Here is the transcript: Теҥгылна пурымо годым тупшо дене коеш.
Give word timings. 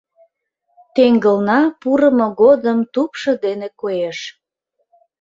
Теҥгылна 0.95 1.59
пурымо 1.81 2.27
годым 2.41 2.79
тупшо 2.93 3.31
дене 3.43 3.67
коеш. 3.81 4.19